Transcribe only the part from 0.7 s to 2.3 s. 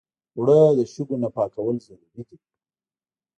د شګو نه پاکول ضروري